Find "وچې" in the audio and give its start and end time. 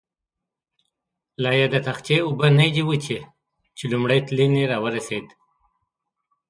2.87-3.19